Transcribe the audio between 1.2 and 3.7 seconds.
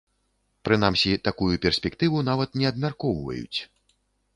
такую перспектыву нават не абмяркоўваюць.